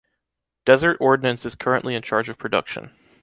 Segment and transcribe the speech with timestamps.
[0.65, 2.91] Desert Ordnance is currently in charge of production.